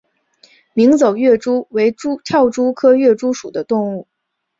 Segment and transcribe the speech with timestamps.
[0.73, 1.93] 鸣走跃蛛为
[2.25, 4.07] 跳蛛科跃蛛属的动物。